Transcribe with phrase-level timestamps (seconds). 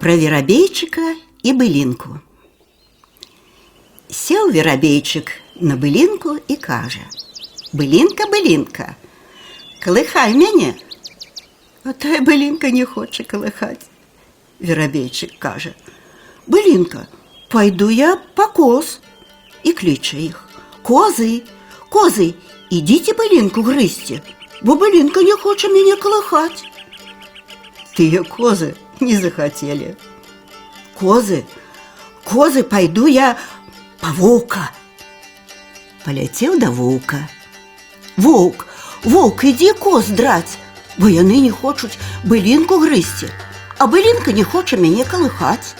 [0.00, 2.20] Про веробейчика и былинку.
[4.08, 7.00] Сел веробейчик на былинку і каже:
[7.72, 8.96] Былинка, былинка,
[9.84, 10.74] колихай мене.
[11.84, 13.86] А та й былинка не хоче колихать.
[14.60, 15.74] Веробейчик каже:
[16.46, 17.06] Былинка,
[17.48, 19.00] пойду я по коз.
[19.62, 20.48] І кличе їх.
[20.82, 21.42] Кози,
[21.88, 22.34] кози,
[22.70, 24.20] ідіть былинку гризьте,
[24.62, 26.64] бо былинка не хоче мене колихать.
[27.96, 29.97] Тыя козы не захотели.
[30.97, 31.45] Козы,
[32.23, 33.37] козы, пойду я
[33.99, 34.71] по волка.
[36.03, 37.29] Полетел до волка.
[38.17, 38.67] Волк,
[39.03, 40.57] волк, иди коз драть,
[40.97, 43.29] бо яны не хочуть былинку грызці,
[43.77, 45.75] а былинка не хоче мяне колыхать.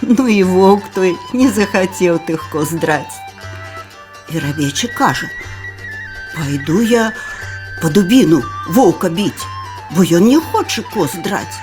[0.00, 3.12] Ну и волк той не захотел тых коз драть.
[4.30, 5.28] И робейчик каже,
[6.36, 7.12] пойду я
[7.82, 9.42] по дубину волка бить,
[9.96, 11.54] бо ён не хоче коз драть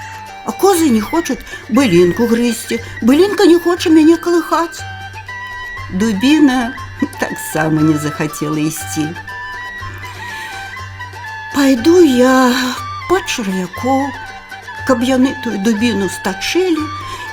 [0.47, 4.81] А козы не хочуть былинку грызці, былинка не хоче мяне колыхать.
[5.93, 6.75] Дубина
[7.19, 9.15] так само не захотела идти.
[11.55, 12.55] Пойду я
[13.09, 14.11] по червяку,
[14.87, 16.83] каб яны тую дубіну стачылі,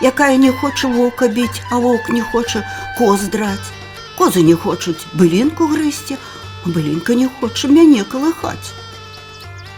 [0.01, 2.63] якая не хоча воўка біць, а воўк не хоча
[2.97, 3.71] коз драць.
[4.17, 6.17] Козы не хочуць былінку грызці,
[6.65, 8.73] а былінка не хоча мяне калыхаць.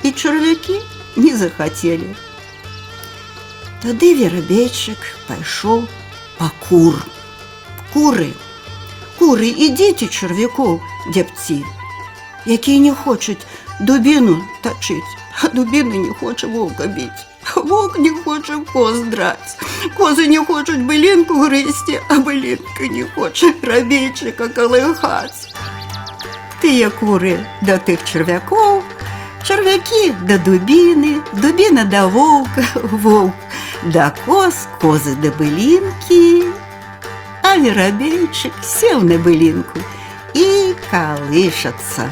[0.03, 0.79] І чарвякі
[1.15, 2.15] не захацелі.
[3.83, 5.85] Тады верабейчык пайшоў
[6.38, 6.99] па кур.
[7.93, 8.33] Куры,
[9.19, 10.77] куры, ідзіце чарвякоў,
[11.13, 11.63] дзябці,
[12.45, 13.41] якія не хочуць
[13.79, 17.25] дубіну тачыць, а дубіна не хоча воўка біць.
[17.55, 19.57] Вовк не хоче коз драць.
[19.97, 25.49] Козы не хочуць былінку грызці, а былінка не хоча рабейчыка калыхаць.
[26.61, 28.83] Тыя куры да тых чарвякоў,
[29.47, 33.42] чарвякі да дубіны, дубіна да воўка, воўк
[33.83, 36.47] да коз, козы да былінкі.
[37.43, 39.80] А верабейчык сеў на былінку
[40.33, 42.09] і калышацца.